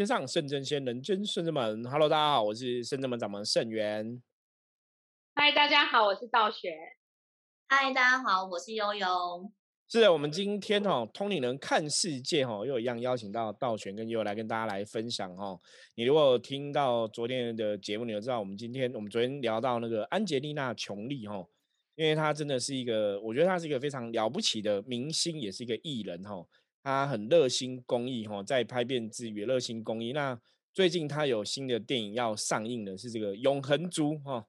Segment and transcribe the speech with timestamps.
[0.00, 1.84] 天上圣真仙，人间圣真门。
[1.84, 4.22] Hello，大家好，我是圣真门掌门圣元。
[5.34, 6.72] 嗨，大家好，我是道玄。
[7.68, 9.06] 嗨，大家好，我是悠悠。
[9.90, 15.60] 是的，我们今天哈通灵人看世界哈，又一样邀请到道玄跟悠悠来跟大家来分享哈。
[15.94, 21.46] 你如果听到昨天的节目，你就知道我们今天我们昨天聊到那个安吉丽娜琼丽哈，
[21.96, 26.42] 因为她真的是一个，我觉得她是一个非常了不起的明星，也是一个艺人哈。
[26.82, 30.12] 她很热心公益哈，在拍片之余热心公益。
[30.12, 30.38] 那
[30.72, 34.46] 最近他有新的电影要上映的，是这个《永恒族》哈。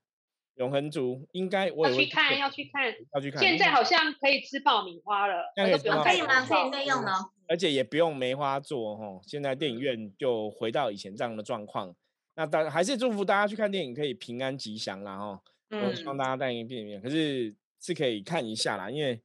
[0.55, 2.83] 永恒族应该我要去看，要去看，
[3.15, 3.41] 要去看。
[3.41, 6.45] 现在好像可以吃爆米花了，可以吗？
[6.45, 7.11] 可以内用了，
[7.47, 9.19] 而且也不用梅花座哈。
[9.25, 11.95] 现在电影院就回到以前这样的状况。
[12.35, 15.41] 那大还是祝福大家去看电影可以平安吉祥啦哈。
[15.69, 15.95] 嗯。
[15.95, 19.19] 希望大家带一电影院，可是是可以看一下啦，因为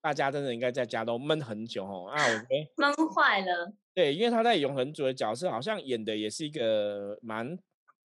[0.00, 2.08] 大家真的应该在家都闷很久哦。
[2.08, 2.16] 啊，
[2.48, 3.72] 我 闷坏了。
[3.94, 7.58] 对，因为他在永恒族的角色好像演的也是一个蛮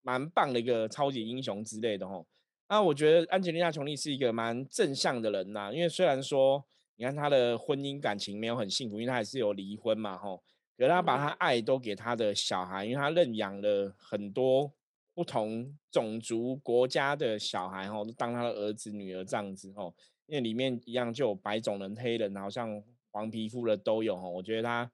[0.02, 2.24] 蛮棒的一个超级英雄之类的哦。
[2.68, 6.64] 那我觉得安吉丽娜·琼丽是一个蛮正向的人呐，因为虽然说
[6.96, 10.42] 你看她的婚姻感情没有很幸福，因为她还是有离婚嘛，吼，
[10.78, 14.72] 可是她把她爱都给她的小孩，因为她认养了很多
[15.12, 19.94] 不同种族国家的小孩，吼，都当她的儿子女儿这样子，吼，
[20.32, 24.90] 因为里面一样就有白种人、黑人，好像黄皮肤的都有，吼，我觉得他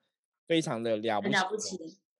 [0.48, 1.78] 非常的了不起。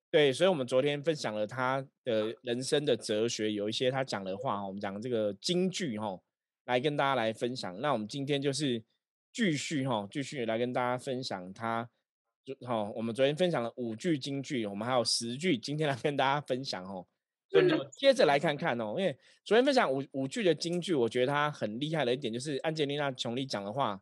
[0.08, 6.16] 对，所以，我们昨天分享了他的人生的哲学，有一些他讲的话，我们讲这个京剧哈，
[6.66, 7.80] 来跟大家来分享。
[7.80, 8.80] 那我们今天就是
[9.32, 11.90] 继续哈，继续来跟大家分享他，
[12.44, 17.04] 就哈，我们昨天分享了五句京剧，我们还有十句，今天来跟大家分享哦。
[17.48, 24.00] 所以，接着来看看哦，因为昨天分享五五句的金句，我觉得它很厉害的一点就是安吉丽娜·琼丽讲的话。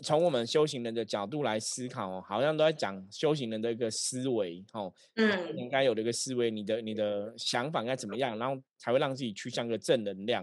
[0.00, 10.40] 从我们修行人的角度来思考哦，好像都在讲修行人的一个思维哦，嗯，应该有的一个思维，你的你的想法应该怎么样，然后才会让自己趋向一个正能量。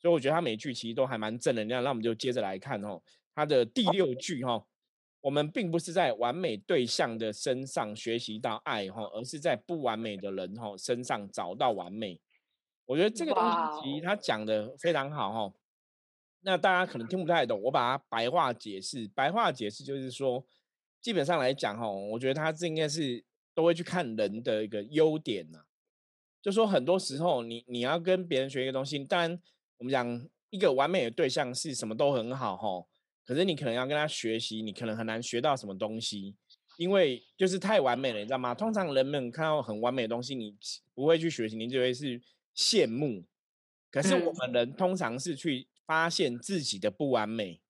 [0.00, 1.84] 所以我觉得他每句其实都还蛮正能量。
[1.84, 2.98] 那我们就接着来看哦，
[3.34, 4.64] 他的第六句哈，
[5.20, 12.20] 我们并不是在完美对象的身上学习到爱哈，而是在不完美的人哈身上找到完美。
[12.86, 15.54] 我觉得这个东西其实他讲的非常好哈。
[16.42, 19.08] 那大家可能听不太懂，我把它白话解释。
[19.08, 20.46] 白话解释就是说，
[21.00, 23.22] 基本上来讲，哈，我觉得他这应该是
[23.54, 25.64] 都会去看人的一个优点呐。
[26.40, 29.38] 就说很多时候，你你要跟别人学一个东西，当然
[29.78, 32.87] 我们讲一个完美的对象是什么都很好，哈。
[33.28, 36.34] 可是你可能要跟他学习，你可能很难学到什么东西，
[36.78, 38.54] 因为就是太完美了，你知道吗？
[38.54, 40.56] 通常人们看到很完美的东西，你
[40.94, 42.18] 不会去学习，你只会是
[42.56, 43.22] 羡慕。
[43.90, 45.68] 可是我们人通常是去。
[45.88, 47.62] 发现自己的不完美，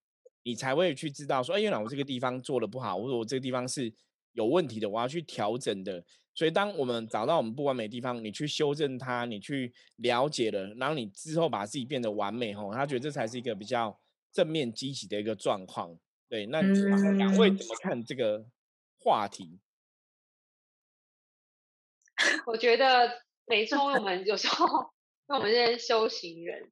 [0.42, 3.94] 你才会去知道说，哎，原来我这个地方做的不好，或者我这个地方是
[4.32, 6.04] 有问题的，我要去调整的。
[6.34, 13.96] 所以，当我们找到我们不完美的地方，你去修正它，你去了解了，然后你之后把自己变得完美，吼，他觉得这才是一个比较
[14.32, 15.98] 正面积极的一个状况。
[16.28, 18.46] 对，那两位怎么看这个
[18.98, 19.60] 话题？
[22.46, 24.66] 我觉得没错，我们有时候，
[25.28, 26.70] 因为我们这些修行人。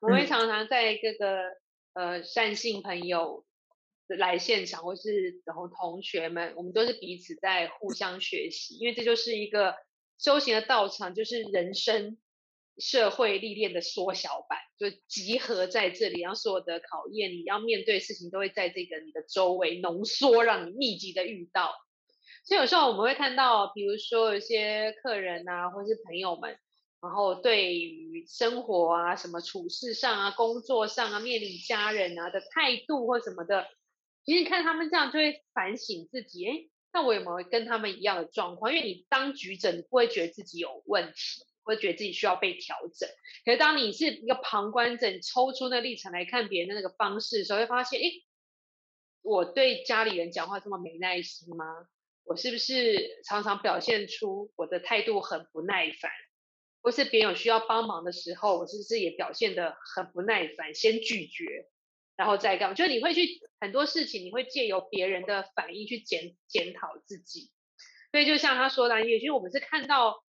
[0.00, 1.42] 我会常常在各个
[1.94, 3.44] 呃善信朋友
[4.06, 9.76] 来现场，或是然后同学们，我们都是彼此在互相学习，因为这就是一个
[10.16, 12.16] 修行的道场，就是人生
[12.78, 21.74] 社会历练的缩小版，就集合在这里，然后所有的考验，你要面对事情，都会在这个你的周围浓缩，让你密集的遇到。
[22.44, 26.58] 所以有时候我们会看到，比如说有些客人啊，或是朋友们。
[27.00, 33.68] 然后对于生活啊、什么处事上啊、工作上啊、面临家人啊的态度或什么的，
[34.24, 36.54] 其实看他们这样就会反省自己，哎，
[36.92, 38.74] 那我有没有跟他们一样的状况？
[38.74, 43.08] 因为你当局者，你不会觉得自己有问题，会觉得自己需要被调整。
[43.44, 48.04] 可是当你是一个旁观者，你抽出那立场来看别人的那个方式的时候，会发现，哎，
[49.22, 51.64] 我对家里人讲话这么没耐心吗？
[52.24, 56.10] 我是不是常常表现出我的态度很不耐烦？
[56.80, 61.66] 或是别人有需要帮忙的时候，我是不是也表现的很不耐烦，先拒绝，
[62.16, 62.74] 然后再干？
[62.74, 67.50] 就是你会去很多事情，你会借由别人的反应去检检讨自己。
[68.12, 70.22] 所以就像他说的，也许我们是看到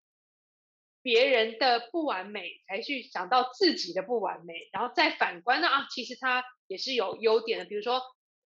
[1.02, 7.64] 别人的不完美，才去想到自己的不完美，然后再反观呢啊，其实他也是有优点的。
[7.64, 8.02] 比如说，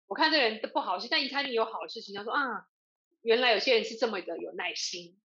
[0.07, 2.41] 我看这个人的不好事，但一看你有好事情，他说啊，
[3.21, 5.19] 原来有些人是这么的有耐心。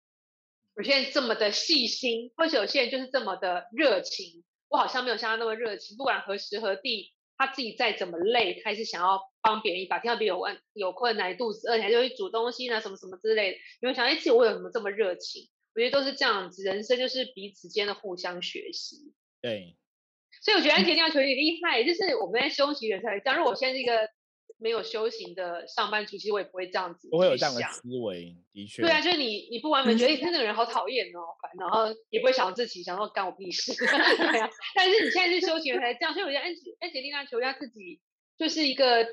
[0.78, 4.46] 有些人这么的细心，或者有些人就是这么的热情。
[4.70, 5.98] 我好像没有像他那么热情。
[5.98, 10.00] 不管何时何地，他自己再怎么累，他还是想要帮别人一把。
[10.00, 13.58] 听到别人有问有困难、肚子饿，他就会煮东西呢，什么什么之类的。
[13.82, 15.50] 你会想，哎，自己我有什么这么热情？
[15.76, 19.14] 我觉得都是这样子，人生就是彼此间的互相学习。
[19.42, 19.78] 对，
[20.42, 23.38] 所以我觉得安杰丽娜裘丽厉害，就是我们在休息的才会这样。
[23.38, 24.10] 如果我现在是一个
[24.58, 28.82] 没有修行的上班族，其实我也不会这样子，不会有这样的思维，的确。
[28.82, 33.74] 对啊，就是你你不完美，觉得你看那个人好讨厌哦，烦，然后也不会想自己，想说干我屁事。
[33.78, 38.02] 对啊，但是你现在是修行人才这样，所以我觉得安安吉丽娜裘丽自己。
[38.40, 39.04] 就是一个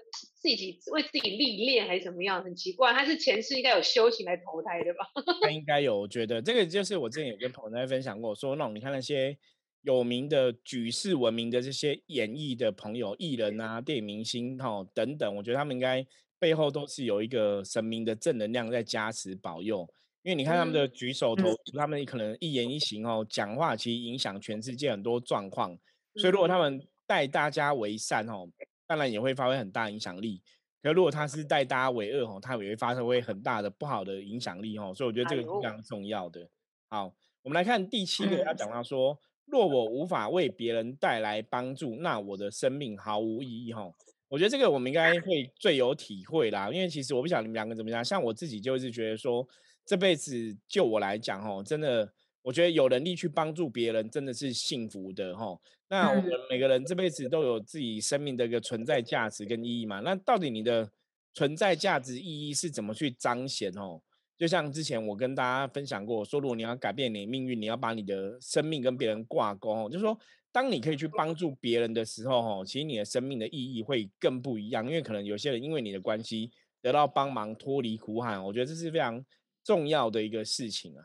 [0.40, 2.92] 自己为自己历练还是怎么样，很奇怪。
[2.92, 5.04] 他是前世应该有修行来投胎的吧？
[5.42, 9.36] 他应该有，我觉得这个就是我之前有跟朋友在分享过，说那种你看那些
[9.82, 16.06] 有名的举世闻名的这些演艺的朋友、艺人啊、电影明星哈等等，我觉得他们应该
[16.38, 19.88] 背后都是有一个神明的正能量在加持保佑。
[20.22, 25.76] 因为你看他们的举手投足，他们可能一言一行哦，讲话其实影响全世界很多状况。
[26.14, 28.48] 所以如果他们待大家为善哦。
[28.86, 30.40] 当然也会发挥很大影响力，
[30.82, 36.48] 可如果他是带大家为恶吼，他也会发挥很大的不好的影响力吼，所以我觉得这个是非常重要的。
[36.88, 37.12] 好，
[37.42, 43.94] 我们来看第七个，要讲到说，若我无法为别人带来帮助，那我的生命毫无意义吼。
[44.28, 49.46] 我觉得这个我们应该会最有体会啦，因为其实我不晓得你们两个怎么样，像我自己就是觉得说，
[49.84, 52.12] 这辈子就我来讲吼，真的。
[52.46, 55.58] 我觉得有能力去帮助别人，真的是幸福的哈。
[55.88, 59.98] 那我们每个人这辈子都有自己生命的一个存在价值跟意义嘛。
[59.98, 60.88] 那到底你的
[61.34, 64.00] 存在价值意义是怎么去彰显哦？
[64.38, 69.88] 就像之前我跟大家分享过，说如果你要改变你的命运，你要把你的生命跟别人挂钩哦。
[69.90, 70.16] 就是说，
[70.52, 74.86] 当你可以去帮助别人的时候，哦，其实你的生命的意义会更不一样。
[74.86, 79.24] 因为可能有些人因为你的关系得到帮忙，脱离苦海，我觉得这是非常
[79.64, 81.04] 重要的一个事情啊。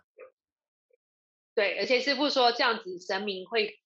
[1.62, 3.80] 对，而且师傅说这样子，神明会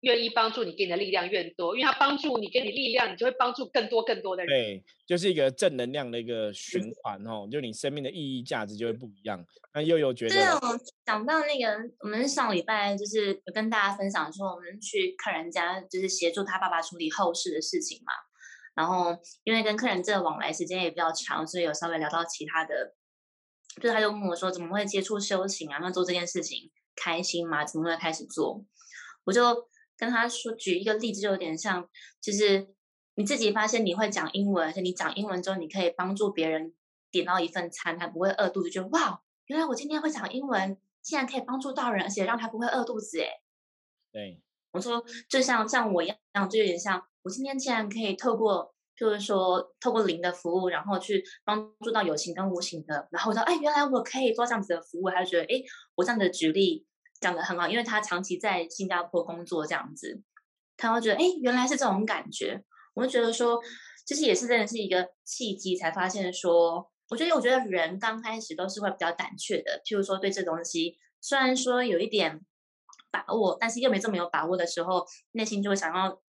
[0.00, 4.62] 愿意帮助你，给你的力量越多，因为他帮助你，给你力量，你就会帮助更多更多的人。
[4.62, 9.42] 对，就是一个正能量的一个循环哦，就你生命的意义价值就会不一样。
[9.72, 18.12] 那悠悠觉得，对，我讲到那个，我们上礼拜就是有跟大家分享说，我们去客人家就是协助他爸爸处理后事的事情嘛。
[18.74, 22.94] 然后因为跟客人这个往来时间也比较长，所以有稍微聊到其他的。
[23.80, 25.78] 就是他就问我说：“怎么会接触修行啊？
[25.80, 27.64] 那做这件事情开心吗？
[27.64, 28.64] 怎么会开始做？”
[29.24, 31.88] 我就跟他说，举一个例子，就有点像，
[32.20, 32.68] 就是
[33.14, 36.74] 你自己发现你会讲英文，而且你讲英文之后，你可以帮助别人
[37.10, 43.28] 点到一份餐，他不会饿肚子，就哇，原来我今天会讲英文，竟然可以帮助到人，而且让他不会饿肚子，哎，
[44.12, 44.42] 对，
[44.72, 48.74] 我说就像像我一样，就有点像，我今天竟然可以透过。
[49.02, 53.08] 就是说，透过零的服务，然后去帮助到有形跟无形的。
[53.10, 55.60] 然后我说，哎，原来我可以做这样子的服务，他就觉得，哎，
[55.96, 56.86] 我这样的举例
[57.20, 60.22] 讲的很好，因为他长期在新加坡工作这样子，
[60.76, 62.62] 他会觉得，哎，原来是这种感觉。
[62.94, 63.60] 我就觉得说，
[64.06, 69.82] 其实也是真的是一个契机，才发现说，我觉得，我觉得人刚开始都是会比较胆怯的。
[69.84, 72.40] 譬如说，对这东西，虽然说有一点
[73.10, 76.22] 把握，但是又没这么有把握的时候，内心就会想要。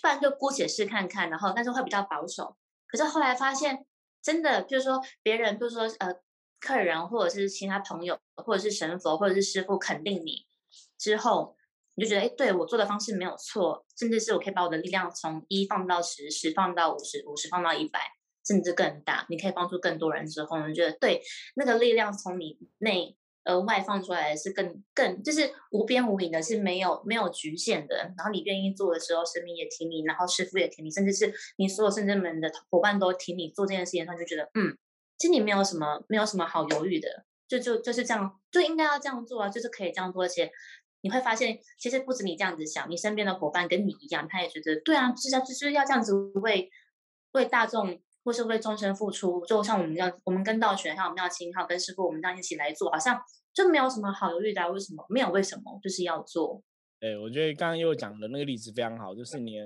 [0.00, 2.56] 不然就姑且试看看，然后但是会比较保守。
[2.86, 3.86] 可是后来发现，
[4.22, 6.14] 真的就是说，别人就是说，呃，
[6.60, 10.46] 客人或者是其他朋友，或者是神佛，或者是师傅肯定你
[10.98, 11.56] 之后，
[11.96, 18.00] 你就觉得，哎，对我做的方式没有错，甚至是我可以把我的力量从一放到十，十放到五十，五十放到一百，
[18.46, 21.20] 甚至更大，你可以帮助更多人之后，你觉得对
[21.56, 23.17] 那个力量从你内。
[23.48, 27.96] 额外放出来的是更更就是无边无垠的，是没有没有局限的。
[28.16, 34.76] 然后你愿意做的时候，神明也挺你，然后师傅也挺你，甚至是你所有圣者们的伙伴都挺你做这件事情，他就觉得嗯，
[35.16, 40.22] 其实你没有什么没有什么好犹豫的，就就就是这样，就应该要这样做啊，就是可以这样做。
[40.24, 40.50] 而且
[41.00, 46.70] 你会发现，其实不止你这样子想，你身边的伙伴跟你一样，他也觉得对啊，就是要就是要这样子为
[47.32, 48.00] 为大众。
[48.24, 53.18] 或是为终身付出，就像我们这样，我们跟道玄还有妙清还有跟师傅，我们这样一起来做，好像
[53.58, 54.70] 就没有什么好犹豫的。
[54.70, 55.04] 为什么？
[55.08, 56.62] 没有为什么，就是要做。
[57.00, 59.56] 对，我觉得刚刚又讲的那个例子非常好，就是你，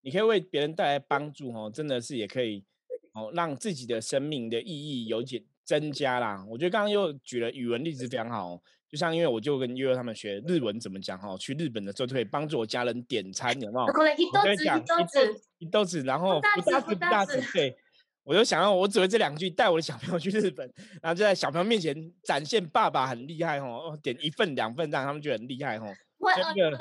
[0.00, 2.64] 你可以为别人带来帮助哦，真的是也可以
[3.12, 6.42] 哦，让自己的生命的意义有点增加啦。
[6.48, 13.86] 我觉得刚刚又举了语文例子非常好，就像因为我就跟悠悠他们学日文怎么讲哈，去日本的时候就可以帮助我家人点餐，有没有？
[13.86, 17.76] 我跟你讲，一豆子，一豆子，然后不大子不大子，对。
[18.24, 20.70] 我就想要，我只会这两句，带我的小朋友去日本，
[21.02, 25.92] 然后就在小朋友面前展现爸爸很厉害哦，点一份两份，让他们觉得很厉害哦。
[26.20, 26.78] 那个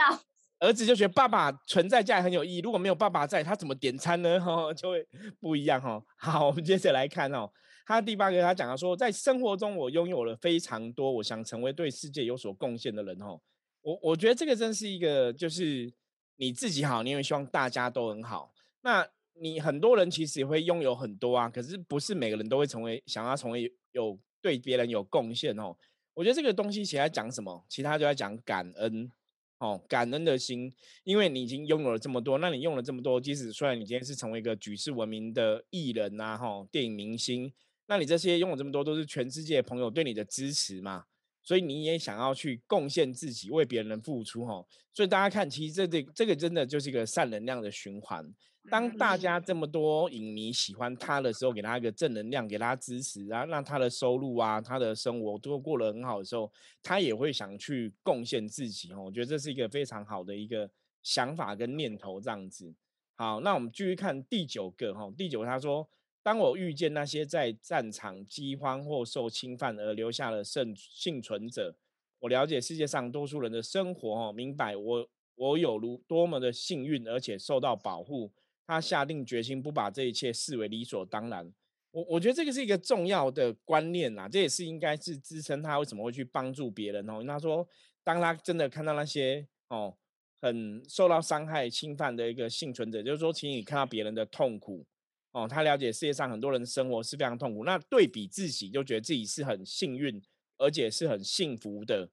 [0.60, 4.40] 儿子就觉得爸爸存在价很有意义，如果没有爸爸在，他怎么点餐呢？
[4.42, 5.04] 哈，就会
[5.40, 6.00] 不一样哈。
[6.18, 7.50] 好，我们接着来看哦，
[7.88, 13.40] 他第八个他讲到说，在生活中我拥有了非常多，我想成为对世界有所贡献的人哦。
[13.82, 15.92] 我我觉得这个真是一个，就是
[16.36, 18.54] 你自己好，你也希望大家都很好。
[18.84, 19.04] 那
[19.42, 25.76] 你很多人其实也会拥有很多啊，可是不是每个人都会成为想要成为有对别人有贡献哦。
[26.14, 27.66] 我觉得这个东西其实在讲什么？
[27.68, 29.12] 其他就在讲感恩
[29.58, 30.72] 哦，感恩的心，
[31.04, 37.52] 因为你已经拥有了这么多，那你用了这么多，即使虽然你今天是成为一个举世闻名的艺人呐，哈，电影明星，
[37.88, 41.06] 那你这些拥有这么多，都是全世界朋友对你的支持嘛。
[41.44, 44.64] 所以你也想要去贡献自己，为别人付出哈。
[44.94, 48.32] 所以大家看，其实这这这个真的就是一个善能量的循环。
[48.70, 56.52] 当大家这么多影迷喜欢他的时候，给他一个正能量，给他支持，然后让他的收入啊，他的生活都过得很好的时候，
[56.84, 59.04] 他也会想去贡献自己哦。
[59.06, 60.70] 我觉得这是一个非常好的一个
[61.02, 62.74] 想法跟念头，这样子。
[63.16, 65.12] 好，那我们继续看第九个哈。
[65.18, 65.90] 第九，他说。
[66.24, 71.76] 当我遇见那些在战场饥荒或受侵犯而留下了幸幸存者，
[72.20, 78.32] 我了解世界上多数人的生活，哦，明白我我有如多么的幸运，而且受到保护。
[78.72, 81.52] 他下定决心不把这一切视为理所当然。
[81.92, 87.22] 我我觉得这个是一个重要的观念呐，这也是应该是支撑他为什么会去帮助别人哦。
[87.28, 87.68] 他说，
[88.02, 89.94] 当他真的看到那些哦
[90.42, 94.86] 很受到伤害侵犯的一个幸存者，就是说，请你看到别人的痛苦。
[95.34, 100.22] 哦，他了解世界上很多人的生活是非常痛苦，那对比自己就觉得自己是很幸运，
[100.58, 102.10] 而且是很幸福的。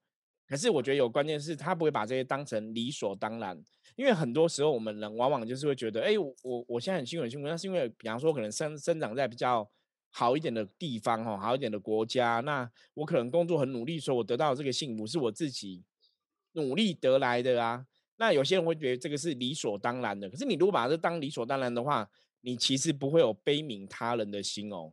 [0.47, 3.63] 可是我觉得有关键是他不会把这些当成理所当然，
[3.99, 9.69] 因为很多时候我们人往往就是会觉得，哎，我我我现在很幸运很幸福，那是因为比方说可能生生长在比较
[10.11, 15.83] 好一点的地方，哈，好一点的国家，那我可能工作很努力，说我得到这个幸福是我自己
[16.53, 17.85] 努力得来的啊。
[18.19, 22.09] 那有些人会觉得这个是理所当然的，可是你如果把这当理所当然的话，
[22.43, 24.93] 你其实不会有悲悯他人的心哦，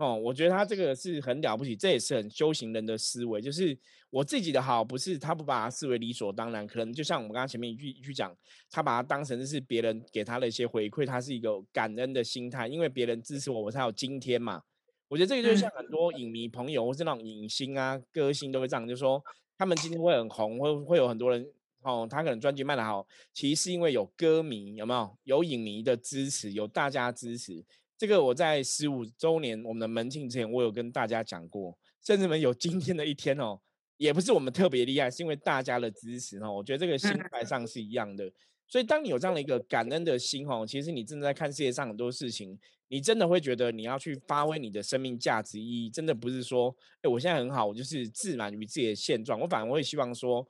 [0.00, 3.38] 哦，我觉得他这个是很了不起，这也是很修行人的思维。
[3.38, 3.76] 就是
[4.08, 8.34] 我自己的好，不是他不把它视为理所当然，可能就像我们刚刚前面一句一句讲，
[8.70, 14.62] 他把它当成是别人给他的一些回馈，他是一个感恩的心态，因为别人支持我，我才有今天嘛。
[15.08, 19.22] 我觉得这个就像很多影迷朋友或是那种影星啊、歌星都会这样，就说
[19.58, 21.46] 他们今天会很红，会会有很多人。
[21.82, 25.18] 哦，他可能专辑卖的好，其实是因为有歌迷，有没有？
[25.24, 27.64] 有影迷的支持，有大家支持。
[28.00, 33.60] 这个我在十五周年我们的门庆之前，我有跟大家讲过，甚至们有今天的一天哦，
[33.98, 36.50] 也不是我们特别厉害，是因为大家的支持哦。
[36.50, 38.32] 我觉得这个心态上是一样的。
[38.66, 49.38] 所以当你有这样的一个感恩的心哦，其实你正在看世界上很多事情，你真的会觉得你要去发挥你的生命价值意义，真的不是说，哎，我现在很好，我就是自满于自己的现状。
[49.38, 50.46] 我反而会希望说。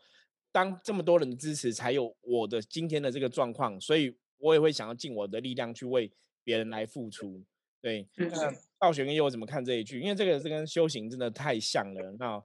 [0.53, 6.11] 当这么多人的支持，才有我的今天的这个状况，所以我也会想要尽我的力量去为
[6.45, 7.45] 别人来付出。
[7.83, 10.01] 对，那道玄跟佑怎么看这一句？
[10.01, 12.17] 因为这个是跟修行真的太像了。
[12.19, 12.43] 那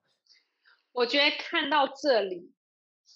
[0.94, 2.54] 我觉得看到这里，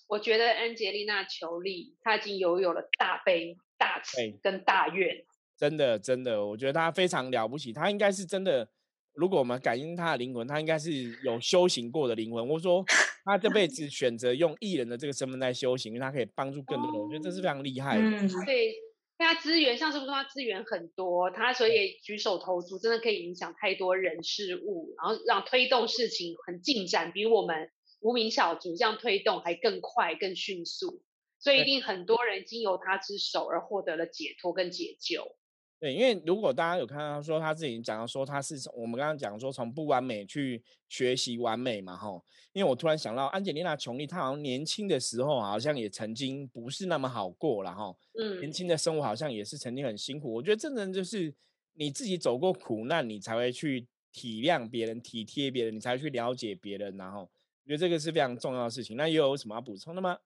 [0.07, 5.23] 我觉得安吉丽娜·裘丽她已经拥有了大悲、大慈跟大愿。
[5.57, 7.71] 真的，真的，我觉得她非常了不起。
[7.71, 8.69] 她应该是真的。
[9.13, 10.91] 如果我们感应她的灵魂，她应该是
[11.23, 12.45] 有修行过的灵魂。
[12.47, 12.83] 我说
[13.25, 17.01] 她这辈子选择用艺人的这个身份在修行，因为他可以帮助更多人。
[17.01, 17.97] 我觉得这是非常厉害。
[17.97, 18.73] 嗯，对，
[19.19, 31.03] 他资源像是不是他资源很多，他所以举手投足真的可以影响太多人事物，然后让推动事情很进展，比我们无名小卒这样推动还更快、更迅速。
[31.37, 35.35] 所以一定很多人经由他之手而获得了解脱跟解救。
[35.79, 42.21] 对，因为如果大家有看到说他自己讲到说他是我们刚刚讲说从不完美去学习完美嘛，吼。
[42.51, 47.95] 因为我突然想到安吉丽娜·琼丽，她好像年轻的时候好像也曾经不是那么好过了，哈。
[48.19, 48.41] 嗯。
[48.41, 50.33] 年轻的生活好像也是曾经很辛苦。
[50.33, 51.33] 我觉得真正就是
[51.75, 58.97] 你自己走过苦难，你才会去体谅别人、体贴别人，你才会去了解别人，然后我觉得这个是非常重要的事情。
[58.97, 60.17] 那又有什么要补充的吗？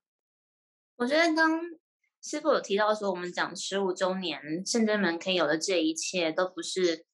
[0.95, 1.61] 我觉得刚。
[2.23, 7.05] 师傅有提到说，我们讲十五周年，圣真门可以有的这一切，都不是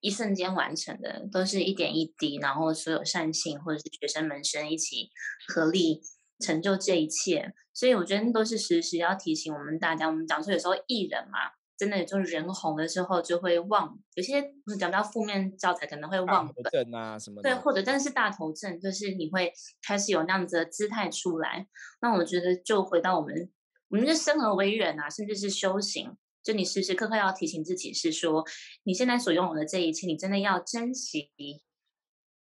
[0.00, 5.10] 一瞬间完成的，都是一点一滴，然后所有善信或者是学生门生一起
[5.46, 6.02] 合力
[6.40, 7.54] 成就这一切。
[7.72, 10.08] 所以我觉得都是时时要提醒我们大家。
[10.08, 11.38] 我们讲说有时候艺人嘛，
[11.78, 19.52] 真的就是人红了之后就会忘，有些讲到负面教材可能会忘本啊什么对，或者但是大头症就是你会
[19.86, 21.68] 开始有那样子的姿态出来。
[22.02, 23.48] 那我觉得就回到我们。
[23.90, 28.44] 我们是生而为人啊，甚至是修行，就你时时刻刻要提醒自己，是说
[28.84, 31.30] 你现在所拥有的这一切，你真的要珍惜。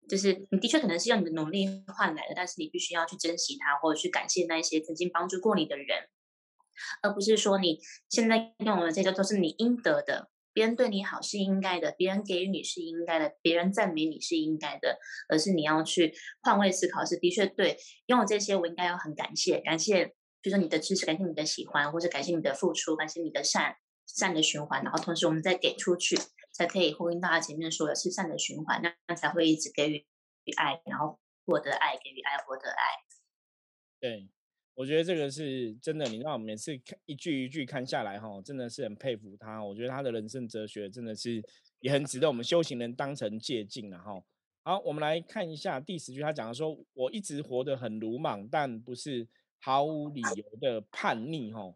[0.07, 6.09] 就是你的确可能是用你的努力换来的，但是你必须要去珍惜它，或者去感谢那些曾经帮助过你的人，
[7.03, 7.79] 而不是说你
[8.09, 10.29] 现在拥有的这些都是你应得的。
[10.51, 14.97] 别人对你好是应该的，别人给予你是应该的，别人赞美你是应该的，
[15.29, 17.77] 而是你要去换位思考，是的确对
[18.07, 20.15] 拥有这些，我应该要很感谢，感谢。
[20.41, 26.17] 就说你的支持，感谢你的喜欢，或者感谢你的付出，感谢你的善善的循环，然后同时我们再给出去，
[26.53, 30.05] 才可以呼应大家前面说的是善的循环，那那才会一直给予
[30.57, 32.83] 爱，然后获得爱，给予爱，获得爱。
[33.99, 34.29] 对，
[34.75, 36.05] 我觉得这个是真的。
[36.05, 39.61] 你让我每次看一句一句看下来，哈，真的是很佩服他。
[39.61, 41.43] 我觉得他的人生哲学真的是
[41.81, 44.23] 也很值得我们修行人当成借鉴然后。
[44.63, 49.27] 好，我们来看一下第十句，他讲的说：“我一直活得很鲁莽，但不是
[49.59, 51.73] 毫无理由的叛逆。”哈，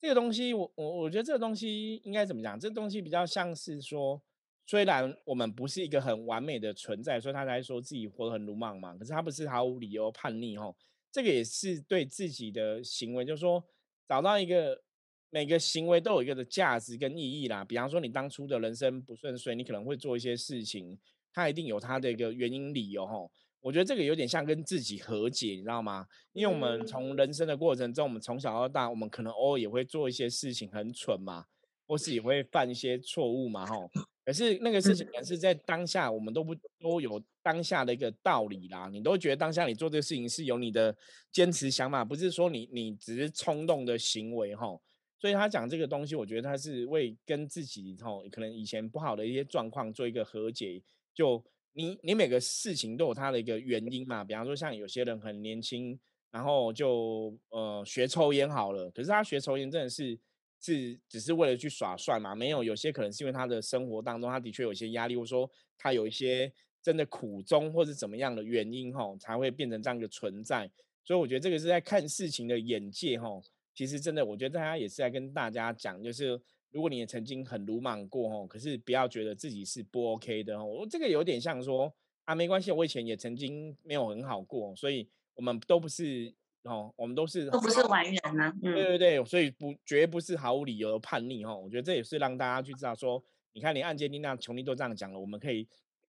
[0.00, 2.58] 这个东西，我我我觉得这个东西应该怎么讲？
[2.58, 4.22] 这个东西比较像是说。
[4.68, 8.96] 虽然我们不是一个很完美的存在，所以他才说自己活得很鲁莽嘛。
[8.96, 10.76] 可是他不是毫无理由叛逆吼，
[11.12, 13.62] 这个也是对自己的行为，就是说
[14.08, 14.82] 找到一个
[15.30, 17.64] 每个行为都有一个的价值跟意义啦。
[17.64, 20.98] 比方说你当初的人生不顺遂，你可能会做一些事情，
[21.32, 23.30] 它一定有它的一个原因理由吼。
[23.66, 26.06] 我觉得这个有点像跟自己和解，你知道吗？
[26.32, 31.44] 因为我们从人生的过程中，我们从小到大，我们可能偶尔也会做一些事情很蠢嘛，
[31.84, 33.90] 或是也会犯一些错误嘛吼。
[34.24, 38.88] 可是那个事情，也是在当下，我们都不都有当下的一个道理啦。
[38.88, 40.96] 你都觉得当下你做这个事情是有你的
[41.32, 44.78] 坚持想法，不是说你你只是冲动的行为哈。
[45.18, 50.80] 所以他讲这个东西，我觉得他是为跟自己哈可能以前不好的一些状况做一个和解。
[51.12, 51.42] 就
[51.76, 54.24] 你你每个事情都有它的一个原因嘛。
[54.24, 55.96] 比方说像有些人很年轻，
[56.30, 60.18] 然后就呃学抽烟好了，可是他学抽烟真的是。
[60.58, 62.34] 是只是为了去耍帅嘛？
[62.34, 66.50] 没有，有些可能是因为他的生活当中，他的确有一些压力，或者说他有一些
[66.82, 70.68] 真的苦衷，或者怎么样的原因哈，才会变成这样一个存在。
[71.04, 73.28] 所以我觉得这个是在看事情的眼界哈。
[73.74, 76.40] 其实真的，我觉得大家也是在跟大家讲，就是
[76.76, 80.62] 如果你也曾经很鲁莽过哦，可是不要觉得自己是不 OK 的哦。
[80.62, 81.90] 我这个有点像说
[82.24, 86.34] 啊，没关系，我以前也曾经没有很好过，所以我们都不是。
[86.64, 91.56] 哦，我们都是都不是完人呐，对对对，所以不绝不是毫无理由的叛逆哦。
[91.56, 95.68] 我觉得这也是让大家去知道说，你看，连安吉丽娜·琼丽都这样讲了，我们可以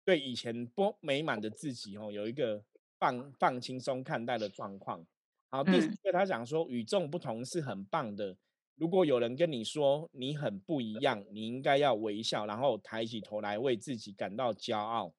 [0.06, 2.64] 对以前不美满的自己哦，有一个
[2.98, 5.06] 放放轻松看待的状况。
[5.50, 8.34] 好，第四个他讲说，与众不同是很棒的。
[8.78, 15.13] 如果有人跟你说你很不一样，你应该要微笑，然后抬起头来为自己感到骄傲。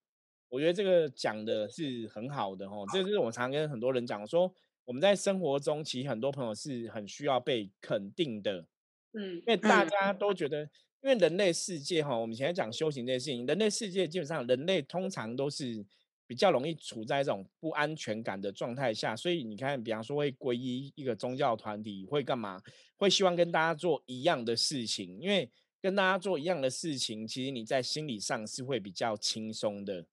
[0.49, 4.53] 我觉得这个讲的是很好的哦，这是我常跟很多人讲说。
[4.85, 8.64] 我们在生活中，其实很多朋友是很需要被肯定的，
[9.12, 10.62] 嗯，因为大家都觉得，
[11.03, 15.85] 因为人类世界哈，我们以前讲修行这件事情，人类世界基本上人类通常都是
[16.28, 22.62] 比较容易处在这种不安全感的状态下，所以你看，比方说会皈依一个宗教团体，会干嘛？
[22.98, 30.04] 会希望跟大家做一样的事情，因为跟大家做一样的事情，其实你在心理上是会比较轻松的。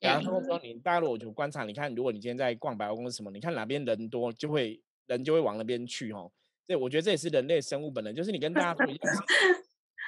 [0.00, 6.30] 然后说你大陆我就观察，你看，如果你今天在逛百货公司什么，你看哪边人多，就会人就会往那边去哦。
[6.66, 9.14] 对我觉得这也是人类生物本能，就是你跟大家做一样，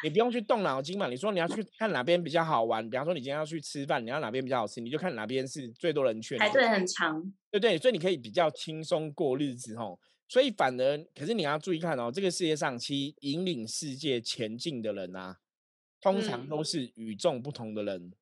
[0.02, 1.08] 你不用去动脑筋嘛。
[1.08, 6.36] 你说你要去看哪边比较好玩，比方说你今天要去吃饭，你要哪边比较好吃，你就看哪边是最多人去。
[6.38, 9.98] 排队很长，对对，所以你可以比较轻松过日子哦。
[10.28, 15.38] 所以反而，可是你要注意看哦，这个世界上其实引领世界前进的人啊，
[16.00, 18.12] 通常都是与众不同的人。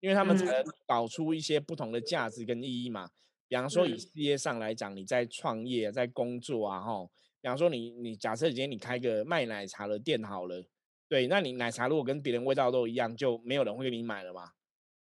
[0.00, 3.08] 因为他们才能导出一些不同的价值跟意义嘛。
[3.48, 7.08] 比方说，以事业上来讲，你在创业、在工作啊，哈。
[7.40, 10.62] 比方说，你你假设今天你开个卖奶茶的店好了，
[11.08, 14.50] 对，那你奶茶如果跟别人味道都一样，就没有人会给你买了嘛。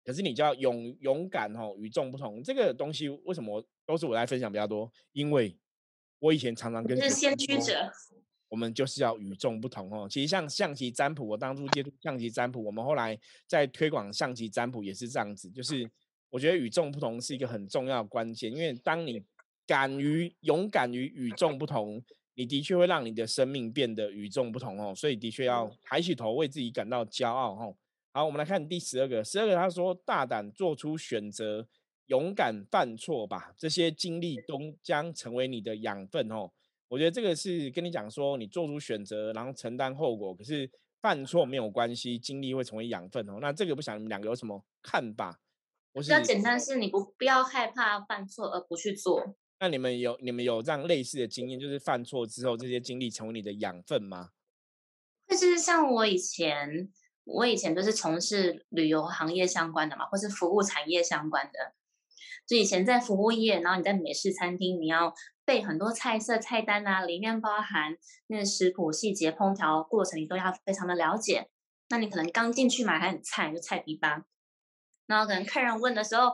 [0.04, 2.44] 可是你就要勇勇敢哦，与众不同。
[2.44, 4.92] 这个东西为什么都是我来分享比较多？
[5.14, 5.58] 因为
[6.20, 7.92] 我以前常常跟是先驱者。
[8.50, 10.08] 我们就是要与众不同哦。
[10.08, 15.50] 其实像象棋占卜，我当初接触象棋占卜，我们后来在推广象棋占卜也是这样子。
[15.50, 15.90] 就是
[16.30, 19.24] 我觉得与众不同是一个很重要的关键，因为当你
[19.66, 22.04] 敢于勇敢于与众不同，
[22.36, 24.93] 你的确会让你的生命变得与众不同哦。
[24.96, 27.76] 所以的确要抬起头，为自己感到骄傲哦。
[28.12, 31.67] 好，我们来看第十二个，十二个他说大胆做出选择，
[32.08, 36.52] 勇敢犯错吧，这些经历都将成为你的养分哦。
[36.89, 40.69] 我觉得这个是跟你讲说，你做出选择，然后承担后果，可是
[41.02, 43.39] 犯错没有关系，经历会成为养分哦。
[43.41, 45.39] 那这个不想你们两个有什么看法？
[45.93, 49.36] 比较简单是，你不不要害怕犯错而不去做。
[49.63, 54.32] 那你们有你们有这样类似的经验，就是犯错之后，这些经历成为你的养分吗？
[55.30, 56.91] 就是像我以前，
[57.23, 61.73] 我以前都是从事旅游行业相关的嘛，或是服务产业相关的。
[62.45, 65.13] 就以前在服务业，然后你在美式餐厅，你要。
[65.45, 67.97] 背很多菜色、菜单啊，里面包含
[68.28, 71.49] 那食谱细节、烹调过程，你都要非常的了解。
[71.89, 74.23] 那你可能刚进去买还很菜，就菜逼吧。
[75.06, 76.32] 然后可能客人问的时候，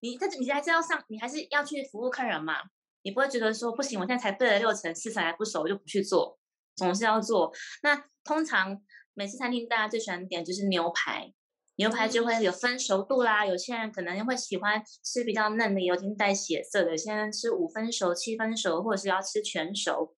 [0.00, 2.54] 你但是你还是要上，你还是要去服务客人嘛。
[3.02, 6.38] 你不会觉得说不行，我现在才背了六成，四成还不熟，我就不去做，
[6.76, 7.52] 总是要做。
[7.82, 8.82] 那通常
[9.14, 11.32] 美式餐厅大家最喜欢点就是牛排，
[11.76, 13.46] 牛排就会有分熟度啦。
[13.46, 20.14] 有些人可能会喜欢吃比较嫩的，有点带血色的；有些人吃五分熟、七分熟，或者是要吃全熟。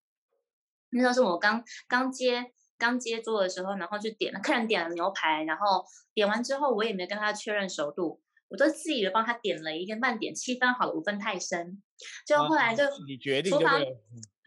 [0.90, 2.47] 那时候是我刚刚接
[2.79, 11.82] 刚接桌的时候，然后就点了客人点了牛排，然后点完之后我也没跟他确认熟度，我都自己帮他点了一个慢点七分好了，五分太深。
[12.26, 13.80] 就后来就你决定厨房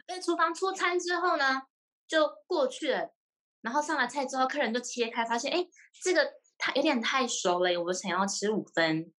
[0.06, 1.64] 对厨房出餐之后呢，
[2.08, 3.12] 就过去了，
[3.62, 5.66] 然后上了菜之后，客人就切开发现，哎，
[6.04, 9.12] 这个太有点太熟了，我想要吃五分。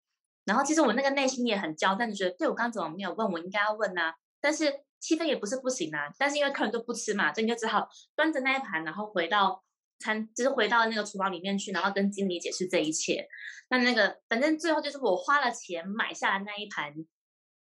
[0.44, 4.84] 然后其实我那个内心也很焦，但就觉得，对我刚怎么没有问，我应该要问呐，但是。
[5.00, 9.62] 七分也不是不行啊，但是因为客人都不吃嘛，所以你就只好端着那一盘，然后回到
[9.98, 13.26] 餐，就是回到那个厨房里面去，然后跟经理解释这一切。
[13.68, 16.94] 那那个反正最后就是我花了钱买下的那一盘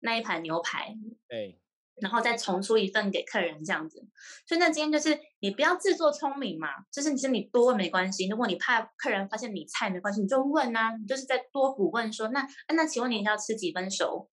[0.01, 0.95] 那一盘牛排，
[1.29, 1.61] 对，
[1.97, 4.07] 然后再重出一份给客人这样子。
[4.47, 14.31] 所以那今天就是你不要自作聪明嘛，就是你是你多问没关系，如果你怕客人发现你菜没关系，你就问啊，你就是在多补问说，那那请问你要吃几分熟？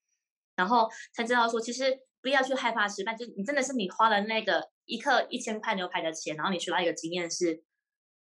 [0.55, 1.99] 然后才知道说其实。
[2.23, 7.63] 不要去害怕失败，就你真的是你花了那个一克一千块牛排的钱，然后你学到一个经验是，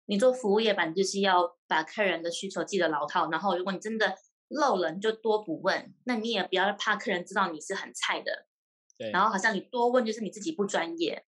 [0.09, 4.16] 你做服务业吧，就是要把客人的需求记得牢套，然后如果你真的
[4.49, 8.47] 漏了，你就多不问，那你也不要怕客人知道你是很菜的，
[8.99, 11.25] 对，然后好像你多问就是你自己不专业。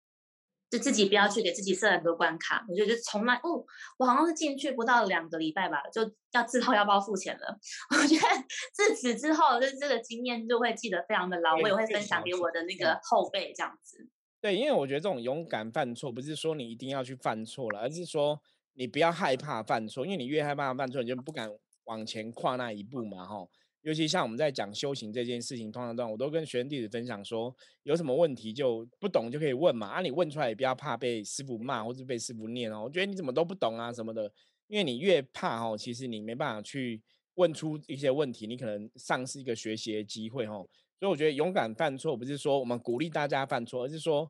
[0.69, 3.63] 就自己不要去给自己设很多关卡，我觉得就从来哦，
[3.97, 6.01] 我好像是进去不到两个礼拜吧，就
[6.33, 7.57] 要自掏腰包付钱了。
[7.95, 8.27] 我觉得
[8.73, 14.09] 自此之后，就是这个经验就会记得非常的牢，我也会分享给我的那个后辈这样子。
[14.41, 18.37] 对，因为我觉得这种勇敢犯错，不是说你一定要去犯错了，而是说
[18.77, 21.49] 你不要害怕犯错，因为你越害怕犯错，你就不敢
[21.85, 23.49] 往前跨那一步嘛，吼。
[23.81, 32.83] 尤其像我们在讲修行这件事情，通常段我都跟学生弟子分享说，有什么问题就不懂就可以问嘛，啊，你问出来也不要怕被师傅骂或者被师傅念哦。
[32.83, 34.31] 我觉得你怎么都不懂啊什么的，
[34.67, 37.01] 因为你越怕哦，其实你没办法去
[37.35, 40.67] 问出一些问题，你可能丧失一个学习的机会哦。
[40.99, 44.29] 所以我觉得勇敢犯错不是说我们鼓励大家犯错，而是说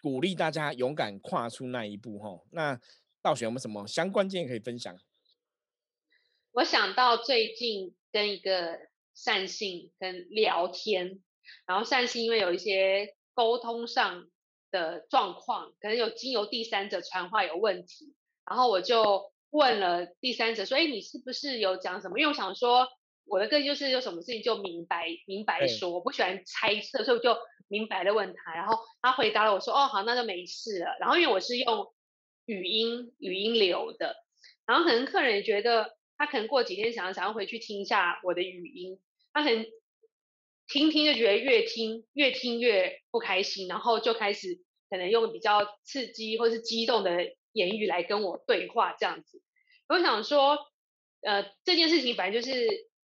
[0.00, 2.46] 鼓励大家勇敢跨出那一步吼。
[2.52, 2.80] 那
[3.24, 4.96] 道玄有没有什么相关经验可以分享？
[6.52, 8.78] 我想到最近跟一个。
[9.16, 11.22] 善性跟聊天，
[11.68, 14.26] 然后善性因为有一些沟通上
[14.72, 18.12] 的状况，可能有经由第三者传话有问题，
[18.44, 22.88] 然后我就问了第三者说：“哎，你是不是有讲什么？”因为我想说
[23.24, 28.52] 我的个性就是有什么事情就明白明白说，我不喜欢猜测，所以我就明白的问他。
[28.52, 31.93] 然后他回答了我说：“哦，好，那就没事了。”然后因为我是用
[32.46, 34.16] 语音语音留的，
[34.66, 35.96] 然后可能客人也觉得。
[36.16, 39.00] 他可能过几天想要想要回去听一下我的语音，
[39.32, 39.66] 他可能
[40.68, 49.42] 听听就觉得越听越听越不开心，然后就开始可能用比较刺激或是激动的言语来跟我对话这样子。
[49.88, 50.56] 我想说，
[51.22, 52.68] 呃，这件事情反正就是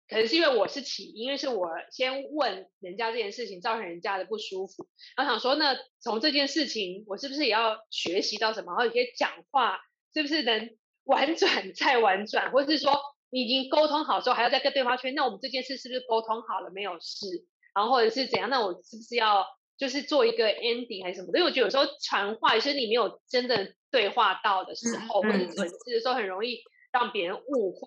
[0.09, 8.73] 可能是因为我是起，因为是我先问人家这件事情造成人家的不舒服，然后想说，那从这件事情我是不是也要学习到什么？
[8.73, 9.79] 然后有些讲话
[10.15, 10.71] 是不是能？
[11.09, 12.93] 婉转再婉转，或是说
[13.31, 17.47] 你已经沟通好之后，还要再跟对方确认，那我们这件事是不是沟通好了没有事？
[17.75, 18.51] 然后或者是怎样？
[18.51, 19.47] 那我是不是要
[19.79, 21.29] 就是做一个 ending 还是什么？
[21.29, 26.59] 因为我觉得有时候传话，有时你没有真的对话到的时候，或者文字的时候，很容易
[26.93, 27.81] 让别人误会。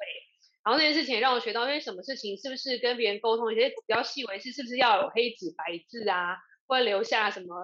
[0.63, 7.55] 然后那件事情让我学到，因为什么事情是不是跟别人沟通，一些比较细微事，是不是要有黑纸白字啊，或者留下什么？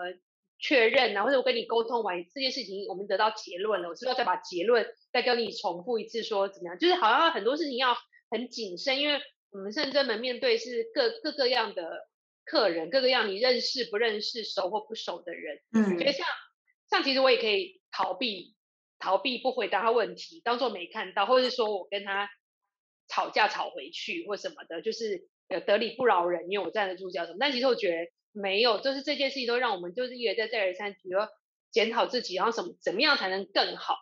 [0.59, 6.79] 确认啊，或者我跟你沟通完这件事情，我们得到结论了，我是不是要再把结论再跟你重复一次，说怎么样？
[6.79, 7.95] 就是好像很多事情要
[8.31, 12.07] 很谨慎，因为我们圣真门面对是各各个样的
[12.43, 15.59] 客人，各个样你认识不认识、熟或不熟的人。
[15.73, 16.25] 嗯，觉得像
[16.89, 18.55] 像其实我也可以逃避
[18.97, 22.27] 逃避不回答他问题，当做没看到，或者是说我跟他
[23.07, 27.37] 吵架吵回去或什么的，就是呃得理不饶人，因为我站得住脚什么。
[27.39, 28.11] 但其实我觉得。
[28.33, 31.27] 没有，就是这件事情都让我们就是一而再再而三，比如说
[31.71, 33.95] 检讨自己，然后怎么怎么样才能更好。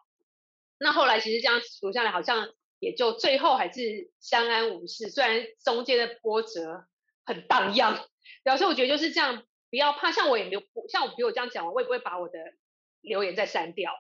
[0.78, 6.86] 那后来其实这样读下来，好像也就最后还是相安无事，虽然中间的波折
[7.24, 8.06] 很荡漾。
[8.44, 10.12] 表示我觉得就是这样，不要怕。
[10.12, 12.38] 像我也没有，像我比如我这样讲，我也不会把我的
[13.00, 13.94] 留言再删掉，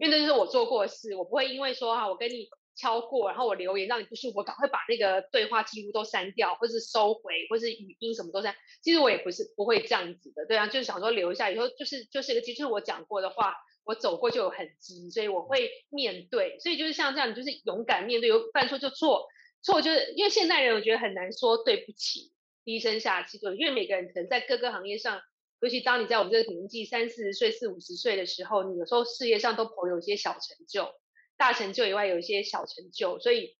[0.00, 2.48] 因为这就是我做过的事，我不会因为说哈，我跟你。
[2.76, 8.54] 敲过，然后我留言让你不舒服，赶快把那个对话记录都删掉，或是收回，或是语音什么都删。
[8.82, 16.58] 其实我也不是不会这样子的，对啊，就是想说留一下，以后就是就是一个，其实我讲过的话，我走过就有痕迹，所以我会面对。
[16.60, 19.26] 所以就是像这样，就是勇敢面对，有犯错就错，
[19.62, 22.32] 错就是因为现代人我觉得很难说对不起，
[22.64, 25.22] 低声下气，就因为每个人可能在各个行业上，
[25.60, 30.92] 尤其当你在我们这个年纪三四十岁、四五十岁的时候，你有时候事业上都颇有一些小成就。
[31.36, 33.56] 大成就以外，有一些小成就，所以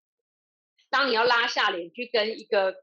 [0.91, 2.75] 当你要拉下脸去跟一个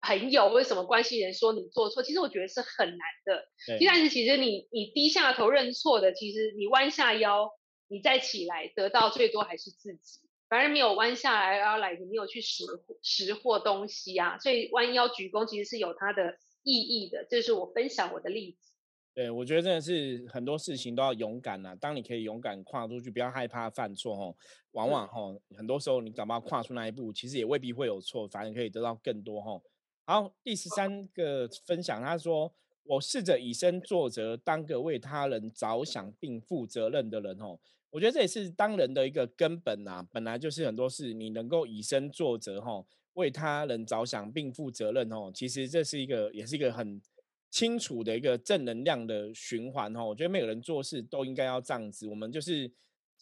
[0.00, 3.48] 朋友或者什么关系人说你做错，其实我觉得是很难的。
[3.86, 7.50] 但是其实你你低下头认错的，其实你弯下腰，
[7.88, 10.20] 你再起来，得到最多还是自己。
[10.48, 12.64] 反而没有弯下来然后来，你没有去拾
[13.02, 14.38] 拾获东西啊。
[14.38, 17.26] 所以弯腰鞠躬其实是有它的意义的。
[17.30, 18.69] 这是我分享我的例子。
[19.12, 21.76] 对，我觉得真的是很多事情都要勇敢呐。
[21.80, 24.36] 当你可以勇敢跨出去，不要害怕犯错吼。
[24.72, 29.62] 往往吼，很多时候你敢不敢跨出那一步，其实也未必会有错，反而可以得到更多吼。
[30.04, 32.52] 好，第十三个分享，他说
[32.84, 40.06] ：“我试着以身作则，当个为他人着想并负责任的人。”吼，我觉得这也是当人的一个根本呐。
[40.12, 47.00] 本来就是很多事，你能够以身作则，吼，为他人着想并负责任，吼，其实这是一个，也是一个很
[47.50, 50.04] 清楚的一个正能量的循环，哈。
[50.04, 52.70] 我觉得每个人做事都应该要这样子，我们就是，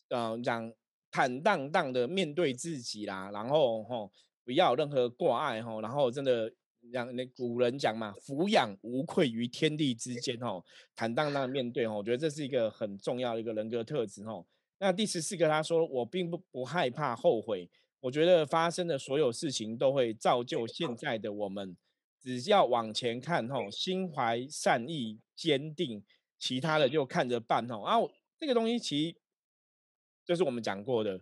[0.08, 0.72] 呃，讲
[1.10, 4.12] 坦荡荡的面对自己啦，然后，吼，
[4.44, 6.52] 不要任何挂碍，吼，然后真的。
[6.92, 10.62] 让那古人讲嘛，俯仰无愧于天地之间，哦，
[10.94, 14.46] 坦荡荡面对，哦，我觉得这是一个很重要的一个人格特质，哦。
[14.78, 17.68] 那第十四个，他说我并不不害怕后悔，
[18.00, 21.76] 我觉得发生的所有事情都会造就现在的我们，
[22.20, 26.04] 只要往前看，吼，心怀善意，坚定，
[26.38, 27.82] 其他的就看着办，吼。
[27.82, 27.96] 啊，
[28.38, 29.16] 这个东西其实
[30.24, 31.20] 就是我们讲过的，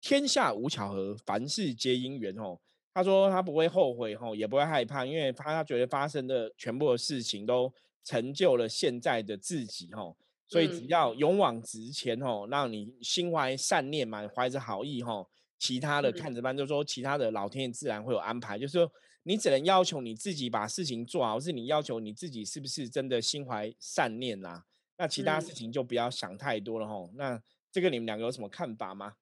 [0.00, 2.60] 天下无巧合，凡事皆因缘，吼。
[2.92, 7.72] 他说他不会后悔吼，也不会害怕，因为他他觉得发生的全部的事情都
[8.04, 18.88] 成就了现在的自己吼，所以只要勇往直前吼，让你心怀善念嘛，怀着好意吼，其他的看着办，就说其他的老天爷自然会有安排，就是说
[19.24, 24.62] 你只能要求你自己把事情做好，是你要求你自己是不是真的心怀善念呐？
[24.96, 27.10] 那其他事情就不要想太多了吼。
[27.14, 29.16] 那这个你们两个有什么看法吗？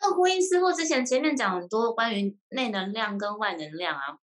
[0.00, 4.18] 那呼应师傅之前前面讲很多关于内能量跟外能量啊，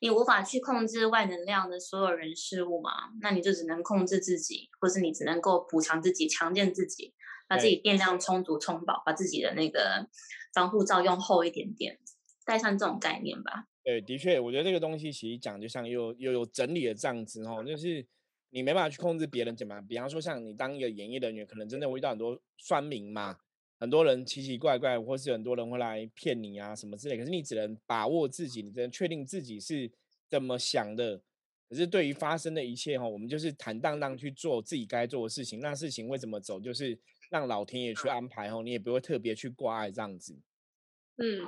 [0.00, 7.14] 你无法去控制外能量的所有人事物嘛，那你就只能控制自己，或是你只能够补偿自己，强健自己，
[7.46, 10.08] 把自己电量充足充饱，把自己的那个
[10.52, 12.00] 防护罩用厚一点点，
[12.44, 13.66] 带上这种概念吧。
[13.82, 18.06] 对，的确，我觉得这个东西其实讲就像又又有整理的这样子哦，就是
[18.50, 23.36] 你没办法去控制别人怎么，比方说像你当一个演艺人员，可能真的会遇到很多酸民嘛。
[23.80, 27.18] 很多人奇奇怪怪，或是很多人会来骗你啊，什么之类。
[27.18, 29.90] 可是你只能把握自己，你只能确定自己是
[30.30, 31.20] 怎么想的。
[31.68, 35.60] 可是对于发生的一切哈，我们就是坦荡荡去做自己该做的事情。
[35.60, 36.98] 那事情会怎么走，就是
[37.30, 40.38] 让老天爷去安排哦，你也不会特别去挂碍这样子。
[41.16, 41.44] 嗯，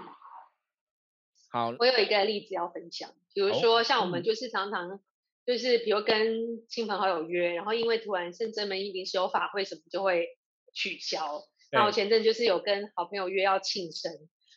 [1.50, 5.00] 好，我有一个例子要分享，比如说像我们就是常常
[5.46, 10.26] 就是比如跟亲朋好友约，然后因为突然圣真门临时有法会什么，就会
[10.74, 11.42] 取消。
[11.72, 14.12] 那我前阵就是有跟好朋友约要庆生，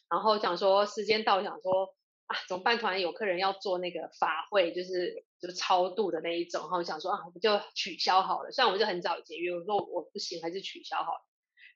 [0.09, 1.95] 然后想说时间到，想说
[2.27, 2.77] 啊，怎么办？
[2.77, 8.51] 突然有客人要做那个法会，就是就超度的那一种，然后想说啊，我们就取消好了。
[8.51, 11.21] 虽然我们就很早节约，我说我不行，还是取消好了。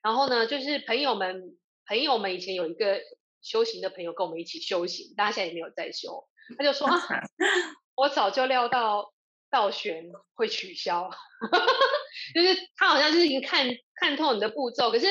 [0.02, 3.00] 然后呢，就是朋友们，朋友们以前有一个
[3.44, 6.26] 修行的朋友跟我们一起修行，大家现在也没有在修，
[6.58, 6.98] 他就说啊，
[7.94, 9.12] 我早就料到
[9.50, 11.10] 道玄会取消。
[12.34, 15.06] 就是他好像就是已经看看透你的步骤，可是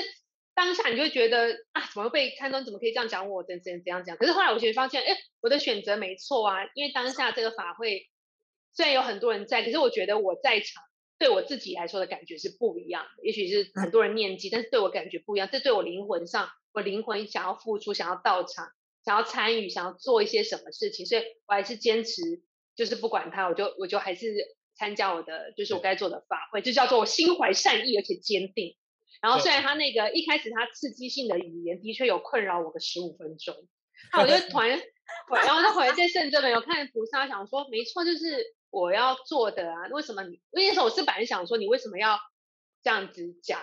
[0.55, 2.63] 当下你就会觉得啊，怎么会被看透？
[2.63, 3.43] 怎么可以这样讲我？
[3.43, 4.17] 怎怎怎样讲？
[4.17, 8.09] 可是后来我其实发现，哎，我的选择没错啊，因为当下这个法会
[8.73, 10.83] 虽然有很多人在，可是我觉得我在场
[11.23, 13.23] 对我自己来说的感觉是不一样的。
[13.23, 15.47] 也许是很多人念记，但是对我感觉不一样。
[15.49, 18.67] 这对我灵魂上，我灵魂想要付出，想要到场，
[19.05, 22.41] 想要参与，想要做一些什么事情，所以我还是坚持，
[22.75, 24.33] 就是不管他，我就我就还是。
[24.75, 28.75] 参加我的就是我该做的法会，就叫做我心怀善意而且坚定。
[29.21, 33.55] 然后虽然他那个一开始他刺激性的语言的确有困扰我个十五分钟，
[34.11, 34.81] 那我就突然，
[35.45, 39.87] 然后他回来在圣真没有看菩萨，想说没错，就是我要做的啊。
[39.91, 40.41] 为什么你？
[40.51, 42.19] 因为我是本来想说你为什么要
[42.83, 43.61] 这样子讲？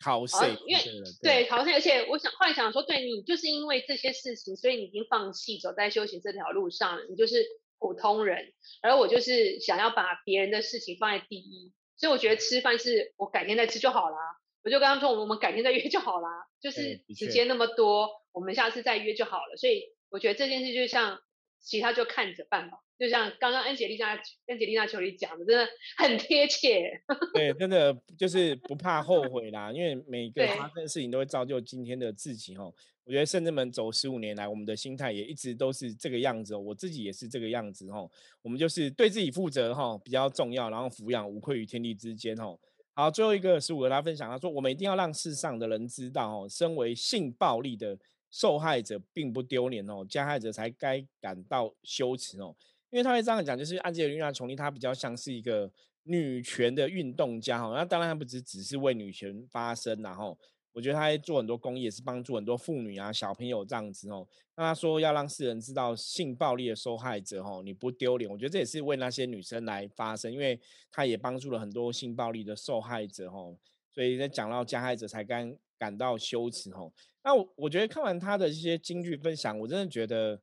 [0.00, 0.82] 好胜，因为
[1.22, 7.44] 对好像，而且我想后来想说，对你就是因为这些事情，所以你已经放弃走在修行这条路上了，你就是。
[7.82, 14.16] 普通人，而我就是想要把别人的事情放在第一，所以我觉得吃饭是我改天再吃就好啦。
[14.62, 19.56] 我就跟他说，我们改天再约就好啦，就是时间那么多，我们下次再约就好了。
[19.56, 21.20] 所以我觉得这件事就像
[21.62, 26.90] 其他就看着办吧，就像刚刚安杰丽娜安杰丽娜·裘里讲的，真的很贴切。
[27.32, 32.74] 对，真的就是不怕后悔啦，因为每个发生的事情都会造就今天的自己哦。
[33.04, 36.54] 我觉得圣智门走十五年来，我们的心态也一直都是这个样子。
[36.54, 38.08] 我自己也是这个样子哦。
[38.42, 42.58] 我们就是对自己负责哈，比较重要，然后抚养无愧于天地之间哦。
[42.94, 47.98] 好，最后一个十五个他分享，他说我们一定要让世上的人知道哦，身为性暴力的
[48.32, 52.52] 受害者并不丢脸哦，加害者才该感到羞耻哦。
[52.90, 55.70] 因为他会这样讲，就是安吉丽娜·琼丽，她比较像是一个
[56.02, 57.72] 女权的运动家哈。
[57.74, 60.38] 那当然，她不只只是为女权发声，然后
[60.72, 64.28] 我觉得她在做很多公益，也是帮助很多妇女啊、小朋友这样子哦。
[64.56, 73.56] 那她说要让世人知道性暴力的受害者哦，你不丢脸，我觉得这也是为那些女生来发声，因为她也帮助了很多性暴力的受害者哦。
[73.90, 76.92] 所以在讲到加害者才感感到羞耻哦。
[77.24, 80.40] 那我我觉得看完他的一些京剧分享，我真的觉得。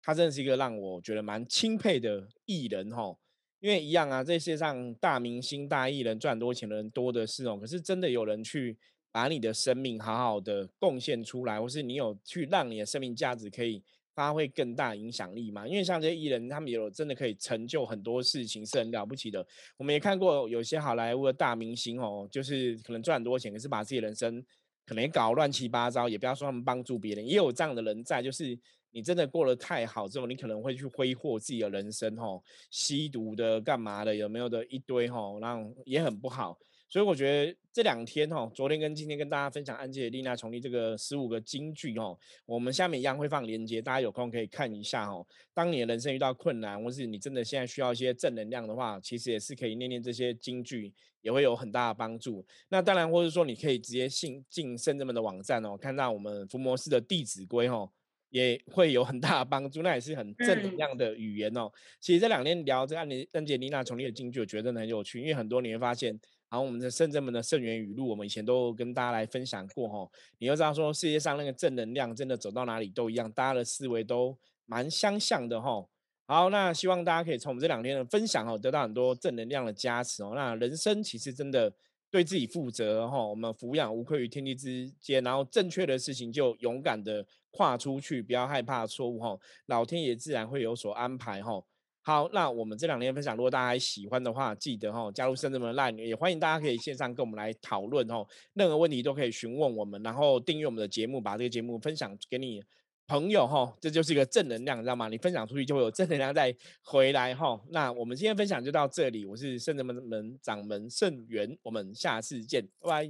[0.00, 3.18] 他真的是一个让我觉得蛮钦佩的艺人哦，
[3.58, 8.78] 因为一样啊，这世界上大明星、大艺人赚多钱的人多的是哦，可是真的有人去
[9.10, 13.82] 把你的生命好好的贡献出来，或是你有去让你的生命价值可以
[14.14, 15.66] 发挥更大影响力嘛？
[15.68, 19.46] 因为像这些艺人，他们有真的可以成就很多事情，是很了不起的。
[19.76, 24.42] 我们也看过有些好莱坞的大明星哦，就是可能赚很多钱，可是把自己人生
[24.88, 28.58] 可能搞乱七八糟，也不要说他们帮助别人，也有这样的人在，就是。
[28.90, 36.58] 你真的过得太好之后，你可能会去挥霍自己的人生，吼，吸毒的、干嘛的，有没有的一堆，吼，那也很不好。
[36.88, 45.26] 所以我觉得这两天，哦，昨天跟今天跟大家分享安吉丽娜·琼丽这个十五个金句，哦，我们下面一样会放链接，大家有空可以看一下，哦。
[45.52, 52.44] 当你的人生遇到困难，或是你真的现在需要一些正能量的话，其实也是可以念念这些金句，也会有很大的帮助。
[52.70, 57.90] 那当然，或者说你可以直接信进圣人们的网站哦，看到我们伏魔师的《弟子规》，哦。
[58.30, 61.72] 也会有很大的帮助，那也是很正能量的语言哦。
[61.98, 70.08] 其实这两天聊这个安妮、安杰丽娜·琼丽的京剧，我觉得很有趣，因为很多你会发现，然后我们的圣人们的圣元语录，我们以前都跟大家来分享过哈。
[70.38, 75.86] 你要知道说，世界上那个正能量真的走到哪里都一样，大家的思维都蛮相像的哈。
[76.26, 80.32] 好，那希望大家可以从我们这两天的分享哦，得到很多正能量的加持哦。
[80.34, 81.72] 那人生其实真的。
[82.10, 91.62] 对自己负责哈，我们抚养无愧于天地之间，然后正确的事情就勇敢的跨出去，不要害怕错误哈，老天爷自然会有所安排哈。
[92.08, 102.64] 好，那我们这两天分享，如果大家还喜欢的话，记得哈加入圣人们的 line，也欢迎大家可以线上跟我们来讨论哈，任何问题都可以询问我们，然后订阅我们的节目，把这个节目分享给你。
[103.06, 105.08] 朋友哈，这就是一个正能量，你知道吗？
[105.08, 107.60] 你分享出去就会有正能量再回来哈。
[107.70, 113.06] 那我们今天分享就到这里，我是圣人门门掌门圣元，我们下次见，拜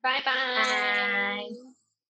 [0.00, 1.71] 拜，拜拜。